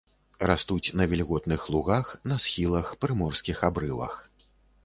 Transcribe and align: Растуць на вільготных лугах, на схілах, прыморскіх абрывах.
Растуць 0.51 0.93
на 1.01 1.05
вільготных 1.11 1.67
лугах, 1.75 2.09
на 2.31 2.39
схілах, 2.47 2.91
прыморскіх 3.07 3.57
абрывах. 3.69 4.21